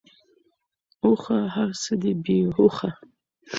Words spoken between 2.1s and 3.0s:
بی هوښه.